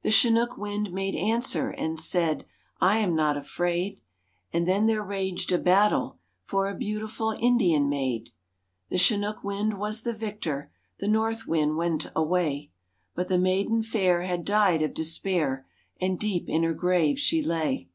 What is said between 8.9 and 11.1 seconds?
Chinook wind was the victor, The